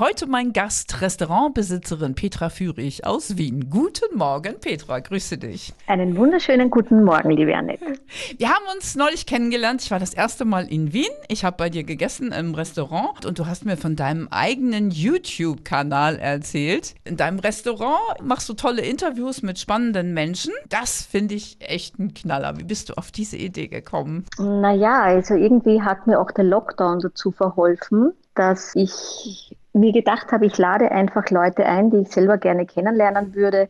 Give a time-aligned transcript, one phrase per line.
[0.00, 3.68] Heute mein Gast, Restaurantbesitzerin Petra Führig aus Wien.
[3.68, 5.74] Guten Morgen, Petra, grüße dich.
[5.88, 7.94] Einen wunderschönen guten Morgen, liebe Annette.
[8.36, 9.82] Wir haben uns neulich kennengelernt.
[9.82, 11.10] Ich war das erste Mal in Wien.
[11.26, 16.20] Ich habe bei dir gegessen im Restaurant und du hast mir von deinem eigenen YouTube-Kanal
[16.20, 16.94] erzählt.
[17.02, 20.52] In deinem Restaurant machst du tolle Interviews mit spannenden Menschen.
[20.68, 22.56] Das finde ich echt ein Knaller.
[22.56, 24.26] Wie bist du auf diese Idee gekommen?
[24.38, 30.46] Naja, also irgendwie hat mir auch der Lockdown dazu verholfen, dass ich mir gedacht habe,
[30.46, 33.68] ich lade einfach Leute ein, die ich selber gerne kennenlernen würde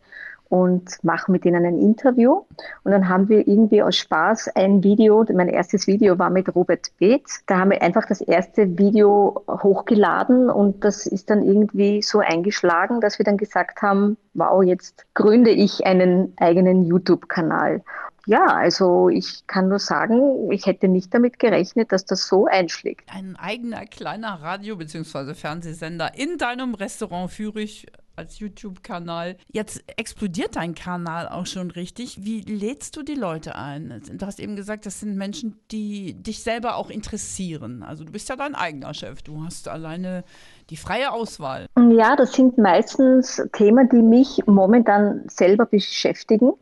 [0.48, 2.42] und mache mit ihnen ein Interview.
[2.84, 6.90] Und dann haben wir irgendwie aus Spaß ein Video, mein erstes Video war mit Robert
[6.98, 7.42] Beetz.
[7.46, 13.00] Da haben wir einfach das erste Video hochgeladen und das ist dann irgendwie so eingeschlagen,
[13.00, 17.82] dass wir dann gesagt haben, wow, jetzt gründe ich einen eigenen YouTube-Kanal.
[18.28, 23.08] Ja, also ich kann nur sagen, ich hätte nicht damit gerechnet, dass das so einschlägt.
[23.10, 25.32] Ein eigener kleiner Radio- bzw.
[25.32, 29.38] Fernsehsender in deinem Restaurant Fürich als YouTube-Kanal.
[29.50, 32.22] Jetzt explodiert dein Kanal auch schon richtig.
[32.22, 34.02] Wie lädst du die Leute ein?
[34.18, 37.82] Du hast eben gesagt, das sind Menschen, die dich selber auch interessieren.
[37.82, 39.22] Also du bist ja dein eigener Chef.
[39.22, 40.22] Du hast alleine
[40.68, 41.64] die freie Auswahl.
[41.78, 46.52] Ja, das sind meistens Themen, die mich momentan selber beschäftigen.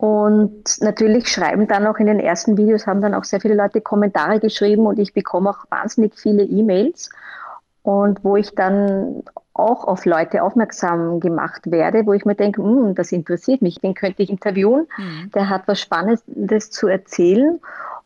[0.00, 3.82] Und natürlich schreiben dann auch in den ersten Videos, haben dann auch sehr viele Leute
[3.82, 7.10] Kommentare geschrieben und ich bekomme auch wahnsinnig viele E-Mails.
[7.82, 12.94] Und wo ich dann auch auf Leute aufmerksam gemacht werde, wo ich mir denke, hm,
[12.94, 15.32] das interessiert mich, den könnte ich interviewen, mhm.
[15.34, 17.60] der hat was Spannendes zu erzählen.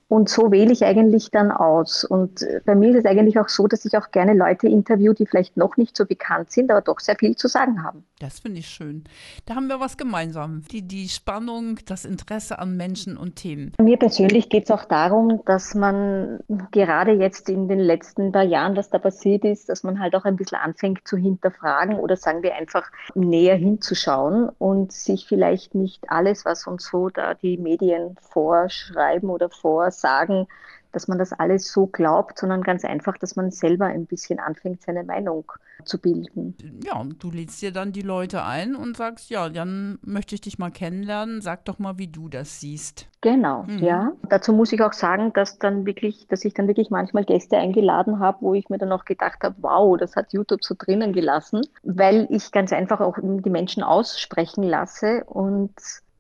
[0.09, 2.03] Und so wähle ich eigentlich dann aus.
[2.03, 5.27] Und bei mir ist es eigentlich auch so, dass ich auch gerne Leute interview, die
[5.27, 8.05] vielleicht noch nicht so bekannt sind, aber doch sehr viel zu sagen haben.
[8.25, 9.05] Das finde ich schön.
[9.45, 10.63] Da haben wir was gemeinsam.
[10.71, 13.73] Die, die Spannung, das Interesse an Menschen und Themen.
[13.79, 18.77] Mir persönlich geht es auch darum, dass man gerade jetzt in den letzten paar Jahren,
[18.77, 22.43] was da passiert ist, dass man halt auch ein bisschen anfängt zu hinterfragen oder sagen
[22.43, 28.17] wir einfach näher hinzuschauen und sich vielleicht nicht alles, was uns so da die Medien
[28.23, 30.47] vorschreiben oder vorsagen, sagen,
[30.95, 34.83] dass man das alles so glaubt, sondern ganz einfach, dass man selber ein bisschen anfängt,
[34.83, 35.51] seine Meinung
[35.85, 36.57] zu bilden.
[36.85, 40.41] Ja, und du lädst dir dann die Leute ein und sagst, ja, dann möchte ich
[40.41, 43.07] dich mal kennenlernen, sag doch mal, wie du das siehst.
[43.21, 43.79] Genau, mhm.
[43.79, 44.13] ja.
[44.29, 48.21] Dazu muss ich auch sagen, dass dann wirklich, dass ich dann wirklich manchmal Gäste eingeladen
[48.21, 51.63] habe, wo ich mir dann auch gedacht habe, wow, das hat YouTube so drinnen gelassen,
[51.83, 55.73] weil ich ganz einfach auch die Menschen aussprechen lasse und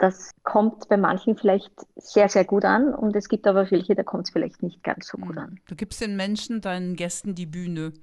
[0.05, 4.03] das kommt bei manchen vielleicht sehr, sehr gut an und es gibt aber welche, da
[4.03, 5.39] kommt es vielleicht nicht ganz so gut hm.
[5.39, 5.61] an.
[5.67, 7.95] Du gibst den Menschen, deinen Gästen die Bühne.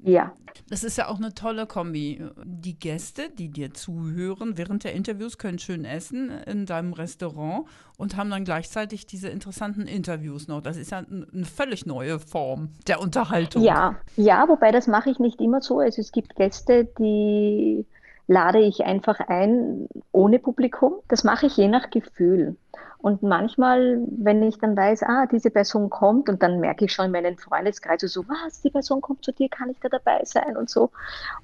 [0.00, 0.32] Ja.
[0.68, 2.22] Das ist ja auch eine tolle Kombi.
[2.44, 7.66] Die Gäste, die dir zuhören während der Interviews, können schön essen in deinem Restaurant
[7.96, 10.60] und haben dann gleichzeitig diese interessanten Interviews noch.
[10.60, 13.62] Das ist ja eine völlig neue Form der Unterhaltung.
[13.64, 15.80] Ja, ja, wobei das mache ich nicht immer so.
[15.80, 17.86] Also es gibt Gäste, die
[18.26, 20.94] lade ich einfach ein ohne Publikum.
[21.08, 22.56] Das mache ich je nach Gefühl.
[23.04, 27.04] Und manchmal, wenn ich dann weiß, ah, diese Person kommt und dann merke ich schon
[27.04, 30.56] in meinen Freundeskreis so, was, die Person kommt zu dir, kann ich da dabei sein
[30.56, 30.88] und so.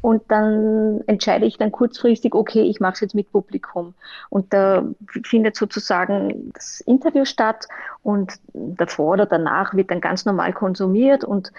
[0.00, 3.92] Und dann entscheide ich dann kurzfristig, okay, ich mache es jetzt mit Publikum.
[4.30, 4.86] Und da
[5.22, 7.68] findet sozusagen das Interview statt
[8.02, 11.52] und davor oder danach wird dann ganz normal konsumiert und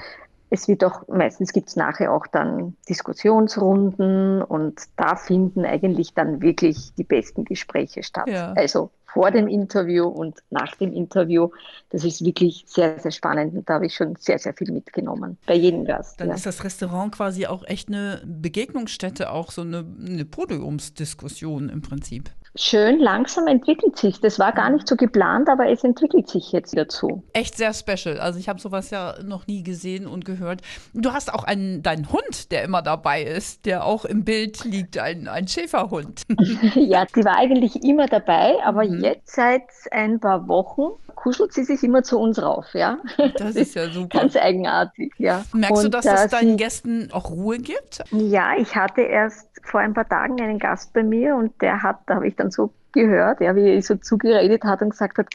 [0.53, 6.41] es wird auch, meistens gibt es nachher auch dann Diskussionsrunden und da finden eigentlich dann
[6.41, 8.28] wirklich die besten Gespräche statt.
[8.28, 8.51] Ja.
[8.51, 11.50] Also vor dem Interview und nach dem Interview.
[11.90, 15.38] Das ist wirklich sehr, sehr spannend und da habe ich schon sehr, sehr viel mitgenommen
[15.45, 16.19] bei jedem Gast.
[16.19, 16.35] Dann ja.
[16.35, 22.29] ist das Restaurant quasi auch echt eine Begegnungsstätte, auch so eine, eine Podiumsdiskussion im Prinzip
[22.56, 24.19] schön langsam entwickelt sich.
[24.19, 27.23] Das war gar nicht so geplant, aber es entwickelt sich jetzt dazu.
[27.34, 28.19] Echt sehr special.
[28.19, 30.61] Also ich habe sowas ja noch nie gesehen und gehört.
[30.94, 34.97] Du hast auch einen, deinen Hund, der immer dabei ist, der auch im Bild liegt,
[34.97, 36.23] ein, ein Schäferhund.
[36.75, 39.03] ja, die war eigentlich immer dabei, aber mhm.
[39.03, 42.97] jetzt seit ein paar Wochen kuschelt sie sich immer zu uns rauf, ja.
[43.37, 44.19] Das ist ja super.
[44.19, 45.43] Ganz eigenartig, ja.
[45.53, 48.03] Merkst und, du, dass es deinen Gästen auch Ruhe gibt?
[48.09, 51.99] Ja, ich hatte erst vor ein paar Tagen einen Gast bei mir und der hat,
[52.07, 55.28] da habe ich dann so gehört, ja, wie er so zugeredet hat und gesagt hat,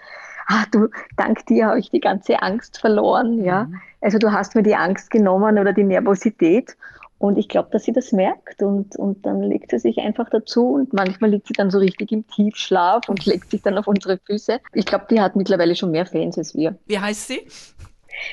[0.48, 3.64] ah, du, dank dir habe ich die ganze Angst verloren, ja.
[3.64, 3.80] Mhm.
[4.00, 6.76] Also du hast mir die Angst genommen oder die Nervosität.
[7.18, 10.74] Und ich glaube, dass sie das merkt und, und dann legt sie sich einfach dazu
[10.74, 14.18] und manchmal liegt sie dann so richtig im Tiefschlaf und legt sich dann auf unsere
[14.18, 14.60] Füße.
[14.74, 16.78] Ich glaube, die hat mittlerweile schon mehr Fans als wir.
[16.86, 17.46] Wie heißt sie?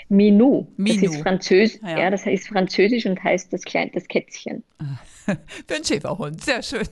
[0.10, 0.68] Minou.
[0.78, 1.02] Minou.
[1.02, 2.00] Das ist Französisch, Ja, ja.
[2.00, 4.64] ja, das heißt Französisch und heißt das kleine das Kätzchen.
[5.26, 6.88] Für einen Schäferhund, sehr schön.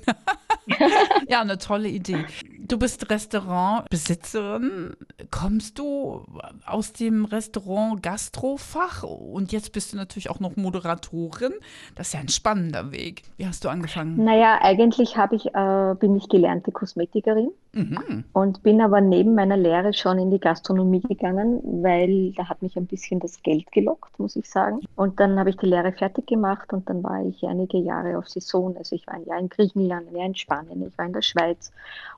[1.27, 2.23] ja, eine tolle Idee.
[2.59, 4.91] Du bist Restaurantbesitzerin.
[5.29, 6.25] Kommst du
[6.65, 11.51] aus dem Restaurant Gastrofach und jetzt bist du natürlich auch noch Moderatorin.
[11.95, 13.23] Das ist ja ein spannender Weg.
[13.37, 14.23] Wie hast du angefangen?
[14.23, 18.25] Naja, eigentlich ich, äh, bin ich gelernte Kosmetikerin Mhm.
[18.33, 22.75] und bin aber neben meiner Lehre schon in die Gastronomie gegangen, weil da hat mich
[22.81, 24.81] ein bisschen das Geld gelockt, muss ich sagen.
[24.95, 28.27] Und dann habe ich die Lehre fertig gemacht und dann war ich einige Jahre auf
[28.27, 28.75] Saison.
[28.77, 31.21] Also ich war ein Jahr in Griechenland, ein Jahr in Spanien, ich war in der
[31.21, 31.71] Schweiz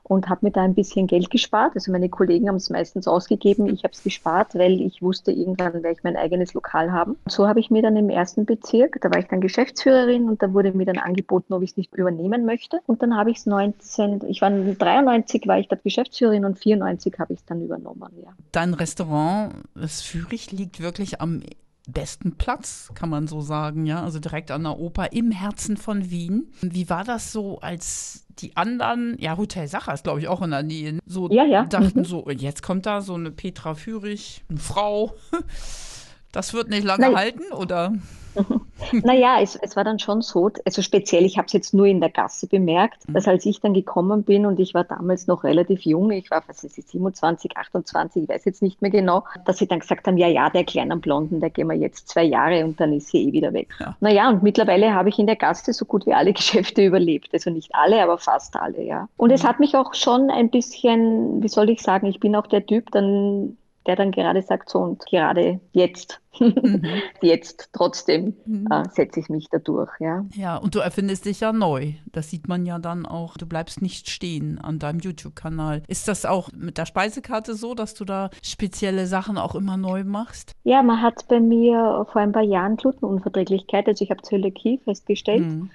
[0.04, 1.72] und habe mir da ein bisschen Geld gespart.
[1.74, 5.72] Also meine Kollegen haben es meistens ausgegeben, ich habe es gespart, weil ich wusste, irgendwann
[5.74, 7.16] werde ich mein eigenes Lokal haben.
[7.24, 10.42] Und so habe ich mir dann im ersten Bezirk, da war ich dann Geschäftsführerin und
[10.42, 12.80] da wurde mir dann angeboten, ob ich es nicht übernehmen möchte.
[12.86, 17.18] Und dann habe ich es 19, ich war 93 war ich dort Geschäftsführerin und 94
[17.18, 18.30] habe ich es dann übernommen, ja.
[18.52, 21.42] Dein Restaurant, das Fürich, liegt wirklich am
[21.86, 26.10] besten Platz, kann man so sagen, ja, also direkt an der Oper im Herzen von
[26.10, 26.50] Wien.
[26.62, 30.50] Wie war das so, als die anderen, ja, Hotel Sacher ist, glaube ich, auch in
[30.50, 31.64] der Nähe, so Ja, ja.
[31.66, 32.04] dachten Mhm.
[32.04, 35.14] so, jetzt kommt da so eine Petra Fürich, eine Frau,
[36.32, 37.16] das wird nicht lange Nein.
[37.16, 37.92] halten, oder?
[39.02, 42.00] Naja, es, es war dann schon so, also speziell, ich habe es jetzt nur in
[42.00, 45.82] der Gasse bemerkt, dass als ich dann gekommen bin und ich war damals noch relativ
[45.82, 49.58] jung, ich war, was ist es, 27, 28, ich weiß jetzt nicht mehr genau, dass
[49.58, 52.64] sie dann gesagt haben, ja, ja, der kleinen Blonden, der gehen wir jetzt zwei Jahre
[52.64, 53.68] und dann ist sie eh wieder weg.
[53.80, 53.96] Ja.
[54.00, 57.50] Naja, und mittlerweile habe ich in der Gasse so gut wie alle Geschäfte überlebt, also
[57.50, 59.08] nicht alle, aber fast alle, ja.
[59.16, 62.46] Und es hat mich auch schon ein bisschen, wie soll ich sagen, ich bin auch
[62.46, 66.20] der Typ, dann der dann gerade sagt, so und gerade jetzt,
[67.20, 68.34] jetzt trotzdem
[68.70, 70.24] äh, setze ich mich da durch, ja.
[70.34, 71.92] Ja, und du erfindest dich ja neu.
[72.12, 73.36] Das sieht man ja dann auch.
[73.36, 75.82] Du bleibst nicht stehen an deinem YouTube-Kanal.
[75.88, 80.04] Ist das auch mit der Speisekarte so, dass du da spezielle Sachen auch immer neu
[80.04, 80.52] machst?
[80.64, 85.44] Ja, man hat bei mir vor ein paar Jahren Glutenunverträglichkeit, also ich habe Zöliakie festgestellt,
[85.44, 85.70] Mhm.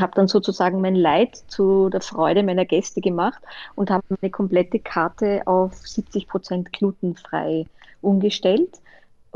[0.00, 3.42] habe dann sozusagen mein Leid zu der Freude meiner Gäste gemacht
[3.74, 7.66] und habe eine komplette Karte auf 70 Prozent glutenfrei
[8.00, 8.80] umgestellt.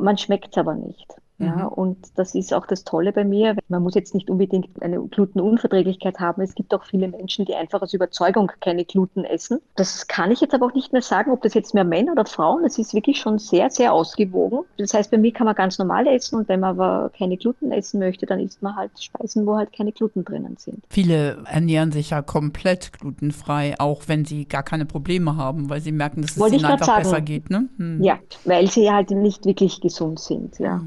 [0.01, 1.07] Man schmeckt es aber nicht.
[1.41, 1.69] Ja, Mhm.
[1.69, 3.57] und das ist auch das Tolle bei mir.
[3.69, 6.43] Man muss jetzt nicht unbedingt eine Glutenunverträglichkeit haben.
[6.43, 9.59] Es gibt auch viele Menschen, die einfach aus Überzeugung keine Gluten essen.
[9.77, 12.27] Das kann ich jetzt aber auch nicht mehr sagen, ob das jetzt mehr Männer oder
[12.27, 12.63] Frauen.
[12.63, 14.61] Das ist wirklich schon sehr, sehr ausgewogen.
[14.79, 17.73] Das heißt, bei mir kann man ganz normal essen und wenn man aber keine Gluten
[17.73, 20.85] essen möchte, dann isst man halt Speisen, wo halt keine Gluten drinnen sind.
[20.91, 25.93] Viele ernähren sich ja komplett glutenfrei, auch wenn sie gar keine Probleme haben, weil sie
[25.93, 27.03] merken, dass es Wollte ihnen einfach sagen.
[27.03, 27.51] besser geht.
[27.51, 27.69] Ne?
[27.79, 28.03] Hm.
[28.03, 30.59] Ja, weil sie halt nicht wirklich gesund sind.
[30.59, 30.81] Ja.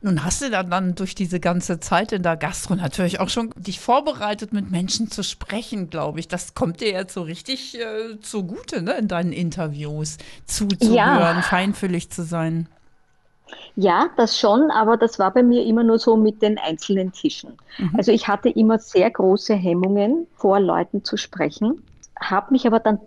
[0.00, 3.50] Nun hast du dann, dann durch diese ganze Zeit in der Gastro natürlich auch schon
[3.56, 6.28] dich vorbereitet, mit Menschen zu sprechen, glaube ich.
[6.28, 11.42] Das kommt dir jetzt so richtig äh, zugute, ne, in deinen Interviews zuzuhören, Ja.
[11.42, 12.68] feinfühlig zu sein.
[13.76, 17.56] Ja, das schon, aber das war bei mir immer nur so mit den einzelnen Tischen.
[17.96, 21.82] Also ich hatte immer sehr große Hemmungen, vor Leuten zu sprechen,
[22.20, 22.98] habe mich aber dann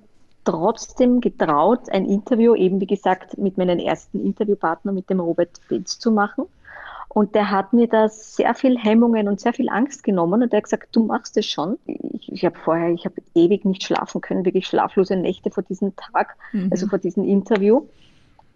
[0.44, 6.00] trotzdem getraut, ein Interview eben, wie gesagt, mit meinem ersten Interviewpartner, mit dem Robert Pilz
[6.00, 6.46] zu machen.
[7.10, 10.58] Und der hat mir da sehr viel Hemmungen und sehr viel Angst genommen und er
[10.58, 11.78] hat gesagt, du machst es schon.
[11.86, 15.94] Ich, ich habe vorher, ich habe ewig nicht schlafen können, wirklich schlaflose Nächte vor diesem
[15.98, 16.38] Tag,
[16.70, 17.86] also vor diesem Interview.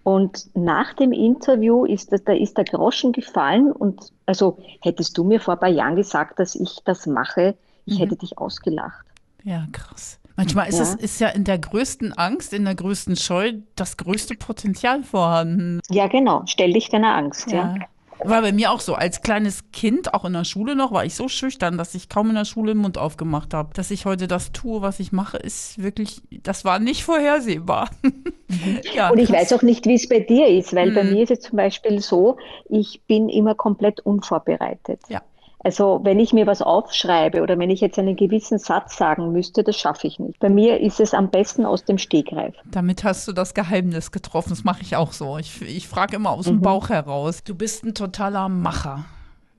[0.04, 5.26] Und nach dem Interview ist das, da ist der Groschen gefallen und also hättest du
[5.26, 7.56] mir vor ein paar Jahren gesagt, dass ich das mache,
[7.86, 9.06] ich hätte dich ausgelacht.
[9.44, 10.20] Ja, krass.
[10.38, 10.84] Manchmal ist Ja.
[10.84, 15.80] es ist ja in der größten Angst, in der größten Scheu das größte Potenzial vorhanden.
[15.90, 16.44] Ja, genau.
[16.46, 17.76] Stell dich deiner Angst, ja.
[18.24, 18.96] War bei mir auch so.
[18.96, 22.30] Als kleines Kind, auch in der Schule noch, war ich so schüchtern, dass ich kaum
[22.30, 23.74] in der Schule den Mund aufgemacht habe.
[23.74, 27.90] Dass ich heute das tue, was ich mache, ist wirklich, das war nicht vorhersehbar.
[28.96, 29.52] ja, Und ich krass.
[29.52, 31.12] weiß auch nicht, wie es bei dir ist, weil bei Mhm.
[31.12, 32.38] mir ist es zum Beispiel so,
[32.70, 35.02] ich bin immer komplett unvorbereitet.
[35.10, 35.22] Ja.
[35.66, 39.64] Also wenn ich mir was aufschreibe oder wenn ich jetzt einen gewissen Satz sagen müsste,
[39.64, 40.38] das schaffe ich nicht.
[40.40, 42.54] Bei mir ist es am besten aus dem Stegreif.
[42.70, 44.52] Damit hast du das Geheimnis getroffen.
[44.52, 45.40] Das mache ich auch so.
[45.40, 47.44] Ich, ich frage immer aus dem Bauch heraus.
[47.44, 49.06] Du bist ein totaler Macher,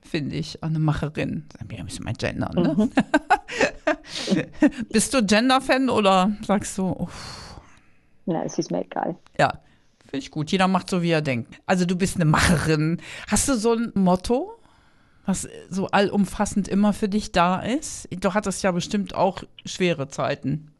[0.01, 1.43] finde ich, eine Macherin.
[1.67, 2.89] Wir müssen mal gendern, ne?
[4.89, 7.59] bist du Gender-Fan oder sagst du, uff,
[8.25, 9.17] Na, es ist mir egal.
[9.37, 9.59] ja,
[9.99, 10.51] finde ich gut.
[10.53, 11.59] Jeder macht so, wie er denkt.
[11.65, 13.01] Also du bist eine Macherin.
[13.29, 14.56] Hast du so ein Motto,
[15.27, 18.07] was so allumfassend immer für dich da ist?
[18.11, 20.71] Du hattest ja bestimmt auch schwere Zeiten.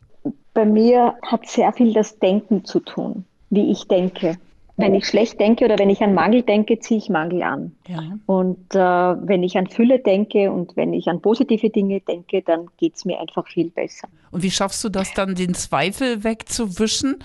[0.54, 4.38] Bei mir hat sehr viel das Denken zu tun, wie ich denke.
[4.80, 7.76] Wenn ich schlecht denke oder wenn ich an Mangel denke, ziehe ich Mangel an.
[7.88, 8.00] Ja.
[8.28, 12.68] Und äh, wenn ich an Fülle denke und wenn ich an positive Dinge denke, dann
[12.78, 14.08] geht es mir einfach viel besser.
[14.30, 17.18] Und wie schaffst du das dann, den Zweifel wegzuwischen?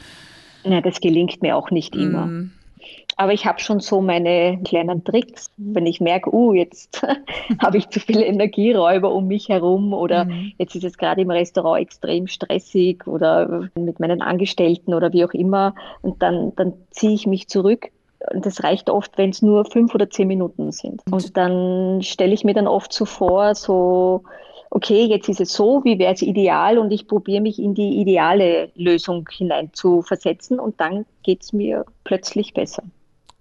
[0.64, 2.24] Na, das gelingt mir auch nicht immer.
[2.24, 2.52] Mm,
[3.22, 5.48] Aber ich habe schon so meine kleinen Tricks.
[5.56, 7.06] Wenn ich merke, uh, jetzt
[7.62, 10.50] habe ich zu viele Energieräuber um mich herum oder mhm.
[10.58, 15.34] jetzt ist es gerade im Restaurant extrem stressig oder mit meinen Angestellten oder wie auch
[15.34, 15.76] immer.
[16.00, 17.92] Und dann, dann ziehe ich mich zurück
[18.32, 21.00] und das reicht oft, wenn es nur fünf oder zehn Minuten sind.
[21.08, 24.24] Und dann stelle ich mir dann oft so vor, so
[24.70, 28.00] okay, jetzt ist es so, wie wäre es ideal und ich probiere mich in die
[28.00, 32.82] ideale Lösung hinein zu versetzen und dann geht es mir plötzlich besser.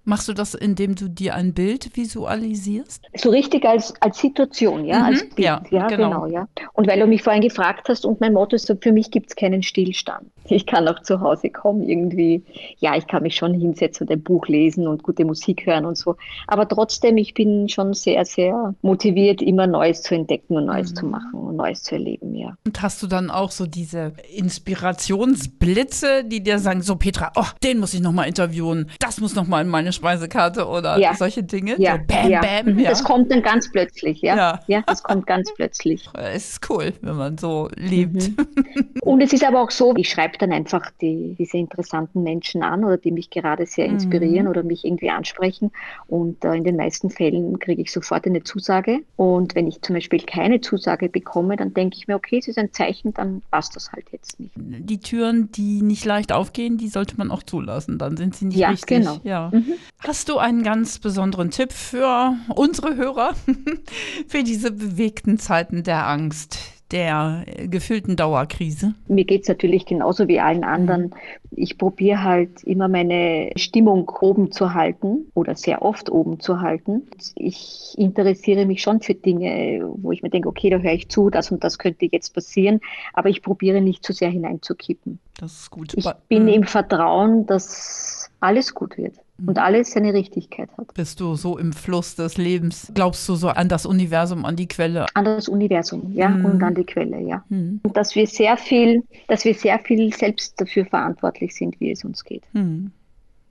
[0.03, 3.05] Machst du das, indem du dir ein Bild visualisierst?
[3.15, 5.39] So richtig als, als Situation, ja, mhm, als Bild.
[5.39, 6.21] Ja, ja genau.
[6.21, 6.25] genau.
[6.25, 6.47] ja.
[6.73, 9.29] Und weil du mich vorhin gefragt hast und mein Motto ist so, für mich gibt
[9.29, 10.25] es keinen Stillstand.
[10.45, 12.43] Ich kann auch zu Hause kommen, irgendwie,
[12.79, 15.97] ja, ich kann mich schon hinsetzen und ein Buch lesen und gute Musik hören und
[15.97, 16.15] so.
[16.47, 20.95] Aber trotzdem, ich bin schon sehr, sehr motiviert, immer Neues zu entdecken und Neues mhm.
[20.95, 22.55] zu machen und Neues zu erleben, ja.
[22.65, 27.79] Und hast du dann auch so diese Inspirationsblitze, die dir sagen, so Petra, oh, den
[27.79, 31.13] muss ich nochmal interviewen, das muss nochmal in meine Speisekarte oder ja.
[31.13, 31.75] solche Dinge?
[31.79, 32.41] Ja, so bam, ja.
[32.41, 32.79] bam.
[32.79, 32.89] Ja.
[32.89, 34.35] Das kommt dann ganz plötzlich, ja.
[34.35, 36.09] Ja, ja das kommt ganz plötzlich.
[36.31, 38.29] Es ist cool, wenn man so lebt.
[38.29, 38.95] Mhm.
[39.01, 42.83] Und es ist aber auch so, ich schreibe dann einfach die, diese interessanten Menschen an
[42.83, 43.95] oder die mich gerade sehr mhm.
[43.95, 44.51] inspirieren mhm.
[44.51, 45.71] oder mich irgendwie ansprechen.
[46.07, 48.99] Und äh, in den meisten Fällen kriege ich sofort eine Zusage.
[49.15, 52.57] Und wenn ich zum Beispiel keine Zusage bekomme, dann denke ich mir, okay, es ist
[52.57, 54.53] ein Zeichen, dann passt das halt jetzt nicht.
[54.55, 57.97] Die Türen, die nicht leicht aufgehen, die sollte man auch zulassen.
[57.97, 58.99] Dann sind sie nicht ja, richtig.
[58.99, 59.19] Genau.
[59.23, 59.65] Ja, genau.
[59.65, 59.73] Mhm.
[59.99, 63.33] Hast du einen ganz besonderen Tipp für unsere Hörer
[64.27, 66.70] für diese bewegten Zeiten der Angst?
[66.91, 68.93] Der gefühlten Dauerkrise?
[69.07, 71.15] Mir geht es natürlich genauso wie allen anderen.
[71.51, 77.07] Ich probiere halt immer meine Stimmung oben zu halten oder sehr oft oben zu halten.
[77.35, 81.29] Ich interessiere mich schon für Dinge, wo ich mir denke, okay, da höre ich zu,
[81.29, 82.79] das und das könnte jetzt passieren,
[83.13, 85.19] aber ich probiere nicht zu sehr hineinzukippen.
[85.39, 85.93] Das ist gut.
[85.95, 89.63] Ich bin im Vertrauen, dass alles gut wird und mhm.
[89.63, 90.93] alles seine Richtigkeit hat.
[90.93, 92.91] Bist du so im Fluss des Lebens?
[92.93, 95.05] Glaubst du so an das Universum, an die Quelle?
[95.13, 96.45] An das Universum, ja, mhm.
[96.45, 97.43] und an die Quelle, ja.
[97.49, 97.81] Mhm.
[97.83, 102.03] Und dass wir sehr viel, dass wir sehr viel selbst dafür verantwortlich sind, wie es
[102.03, 102.43] uns geht.
[102.53, 102.91] Mhm.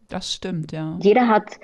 [0.08, 0.98] Das stimmt, ja.
[1.00, 1.60] Jeder hat,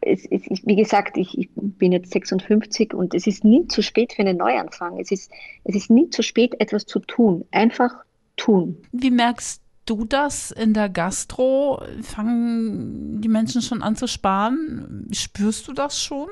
[0.00, 4.12] es, es, wie gesagt, ich, ich, bin jetzt 56 und es ist nie zu spät
[4.12, 4.98] für einen Neuanfang.
[4.98, 5.30] Es ist,
[5.62, 7.44] es ist nie zu spät, etwas zu tun.
[7.52, 7.92] Einfach
[8.36, 8.76] tun.
[8.92, 11.82] Wie merkst du das in der Gastro?
[12.02, 15.08] Fangen die Menschen schon an zu sparen?
[15.12, 16.28] Spürst du das schon?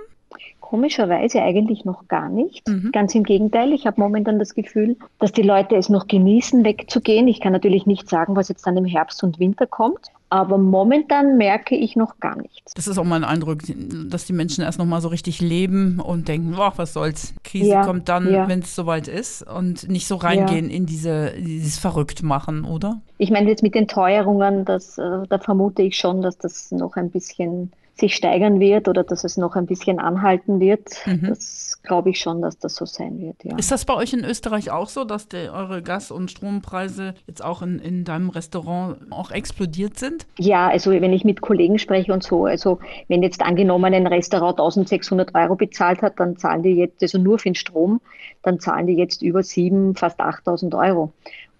[0.72, 2.66] Komischerweise eigentlich noch gar nicht.
[2.66, 2.92] Mhm.
[2.92, 7.28] Ganz im Gegenteil, ich habe momentan das Gefühl, dass die Leute es noch genießen, wegzugehen.
[7.28, 10.06] Ich kann natürlich nicht sagen, was jetzt dann im Herbst und Winter kommt.
[10.30, 12.72] Aber momentan merke ich noch gar nichts.
[12.72, 13.58] Das ist auch mein Eindruck,
[14.08, 17.34] dass die Menschen erst noch mal so richtig leben und denken, boah, was soll's.
[17.44, 18.48] Krise ja, kommt dann, ja.
[18.48, 20.74] wenn es soweit ist und nicht so reingehen ja.
[20.74, 23.02] in diese, dieses Verrücktmachen, oder?
[23.18, 26.96] Ich meine jetzt mit den Teuerungen, das, äh, da vermute ich schon, dass das noch
[26.96, 30.90] ein bisschen sich steigern wird oder dass es noch ein bisschen anhalten wird.
[31.06, 31.28] Mhm.
[31.28, 33.36] Das glaube ich schon, dass das so sein wird.
[33.44, 33.56] Ja.
[33.56, 37.44] Ist das bei euch in Österreich auch so, dass die, eure Gas- und Strompreise jetzt
[37.44, 40.26] auch in, in deinem Restaurant auch explodiert sind?
[40.36, 44.58] Ja, also wenn ich mit Kollegen spreche und so, also wenn jetzt angenommen ein Restaurant
[44.58, 48.00] 1600 Euro bezahlt hat, dann zahlen die jetzt, also nur für den Strom,
[48.42, 51.12] dann zahlen die jetzt über 7, fast 8000 Euro.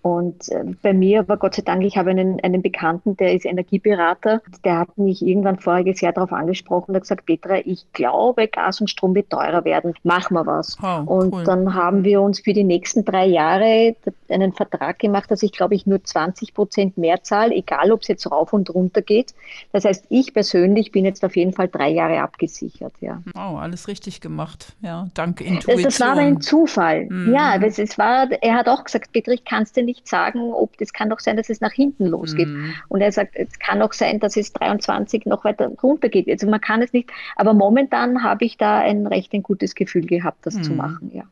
[0.03, 3.47] Und äh, bei mir war Gott sei Dank, ich habe einen, einen Bekannten, der ist
[3.47, 4.43] Energieberater.
[4.65, 8.81] Der hat mich irgendwann voriges Jahr darauf angesprochen und hat gesagt, Petra, ich glaube, Gas
[8.81, 9.95] und Strom wird teurer werden.
[10.03, 10.77] Machen wir was.
[10.83, 11.45] Oh, und cool.
[11.45, 13.95] dann haben wir uns für die nächsten drei Jahre
[14.33, 18.09] einen Vertrag gemacht, dass ich, glaube ich, nur 20 Prozent mehr zahle, egal ob es
[18.09, 19.35] jetzt rauf und runter geht.
[19.73, 22.93] Das heißt, ich persönlich bin jetzt auf jeden Fall drei Jahre abgesichert.
[23.01, 23.23] Ja.
[23.35, 24.75] Oh, alles richtig gemacht.
[24.81, 25.83] Ja, danke Intuition.
[25.85, 27.07] Das, das war aber ein Zufall.
[27.07, 27.33] Mhm.
[27.33, 30.09] Ja, das, das war, er hat auch gesagt, Petra, ich kann es dir nicht nicht
[30.09, 32.49] sagen, ob das kann doch sein, dass es nach hinten losgeht.
[32.49, 32.75] Mhm.
[32.89, 36.29] Und er sagt, es kann auch sein, dass es 23 noch weiter runter geht.
[36.31, 37.11] Also man kann es nicht.
[37.37, 40.63] Aber momentan habe ich da ein recht ein gutes Gefühl gehabt, das mhm.
[40.63, 41.25] zu machen, ja.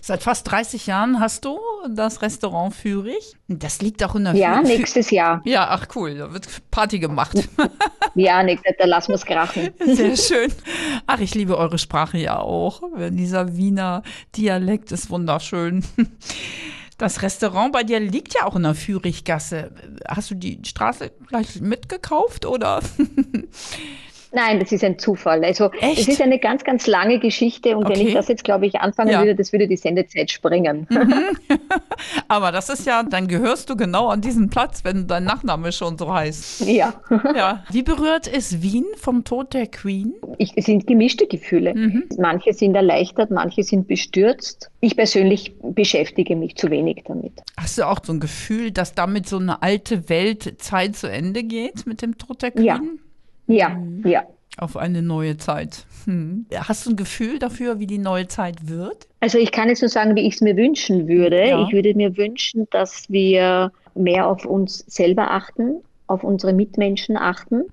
[0.00, 1.58] Seit fast 30 Jahren hast du
[1.88, 3.36] das Restaurant Führig.
[3.48, 5.40] Das liegt auch in der Ja, Fü nächstes Jahr.
[5.44, 7.48] Ja, ach cool, da wird Party gemacht.
[8.14, 9.70] ja, nee, da lassen wir es krachen.
[9.84, 10.52] Sehr schön.
[11.06, 12.82] Ach, ich liebe eure Sprache ja auch.
[13.10, 14.02] Dieser Wiener
[14.36, 15.84] Dialekt ist wunderschön.
[16.98, 19.70] Das Restaurant bei dir liegt ja auch in der Führiggasse.
[20.08, 22.80] Hast du die Straße gleich mitgekauft oder?
[24.32, 25.44] Nein, das ist ein Zufall.
[25.44, 26.00] Also Echt?
[26.00, 27.94] es ist eine ganz, ganz lange Geschichte und okay.
[27.94, 29.20] wenn ich das jetzt, glaube ich, anfangen ja.
[29.20, 30.86] würde, das würde die Sendezeit sprengen.
[30.90, 31.24] Mhm.
[32.28, 35.98] Aber das ist ja, dann gehörst du genau an diesen Platz, wenn dein Nachname schon
[35.98, 36.66] so heißt.
[36.66, 36.94] Ja.
[37.34, 37.64] ja.
[37.70, 40.14] Wie berührt ist Wien vom Tod der Queen?
[40.38, 41.74] Ich, es sind gemischte Gefühle.
[41.74, 42.04] Mhm.
[42.18, 44.70] Manche sind erleichtert, manche sind bestürzt.
[44.80, 47.32] Ich persönlich beschäftige mich zu wenig damit.
[47.56, 51.86] Hast du auch so ein Gefühl, dass damit so eine alte Weltzeit zu Ende geht
[51.86, 52.64] mit dem Tod der Queen?
[52.64, 52.80] Ja.
[53.48, 54.06] Ja, Mhm.
[54.06, 54.22] ja.
[54.58, 55.84] auf eine neue Zeit.
[56.04, 56.46] Hm.
[56.52, 59.06] Hast du ein Gefühl dafür, wie die neue Zeit wird?
[59.20, 61.46] Also ich kann jetzt nur sagen, wie ich es mir wünschen würde.
[61.48, 61.62] Ja.
[61.64, 65.76] Ich würde mir wünschen, dass wir mehr auf uns selber achten,
[66.08, 67.64] auf unsere Mitmenschen achten,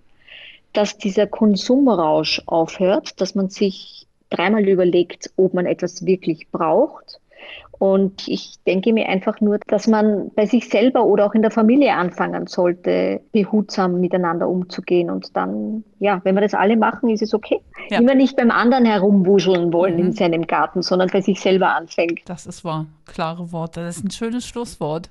[0.73, 7.19] dass dieser Konsumrausch aufhört, dass man sich dreimal überlegt, ob man etwas wirklich braucht.
[7.77, 11.51] Und ich denke mir einfach nur, dass man bei sich selber oder auch in der
[11.51, 15.09] Familie anfangen sollte, behutsam miteinander umzugehen.
[15.09, 17.59] Und dann, ja, wenn wir das alle machen, ist es okay.
[17.89, 17.99] Ja.
[17.99, 19.99] Immer nicht beim anderen herumwuscheln wollen Mhm.
[20.05, 22.21] in seinem Garten, sondern bei sich selber anfängt.
[22.25, 22.85] Das ist wahr.
[23.05, 23.81] Klare Worte.
[23.81, 25.09] Das ist ein schönes Schlusswort.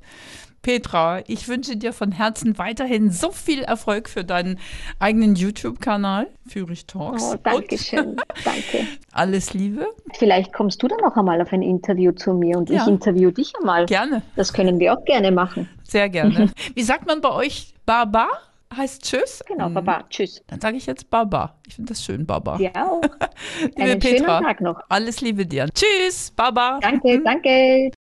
[0.64, 4.58] Petra, ich wünsche dir von Herzen weiterhin so viel Erfolg für deinen
[4.98, 7.22] eigenen YouTube-Kanal, Fürich Talks.
[7.22, 8.16] Oh, danke schön.
[8.44, 8.86] Danke.
[9.12, 9.86] Alles Liebe.
[10.14, 12.82] Vielleicht kommst du dann noch einmal auf ein Interview zu mir und Ja.
[12.82, 13.84] ich interview dich einmal.
[13.84, 15.68] Gerne, Das können wir auch gerne machen.
[15.82, 16.50] sehr gerne.
[16.74, 18.28] Wie sagt man bei euch Baba?
[18.74, 19.40] Heißt Tschüss?
[19.46, 20.04] Genau, Hm, Baba.
[20.10, 20.42] Tschüss.
[20.48, 21.54] Dann sage ich jetzt Baba.
[21.68, 22.58] Ich finde das schön, Baba.
[22.58, 23.02] Ja, auch.
[23.60, 24.80] Liebe Einen Petra, schönen Tag noch.
[24.88, 25.68] alles Liebe dir.
[25.72, 26.80] Tschüss, Baba.
[26.82, 27.90] Danke, danke.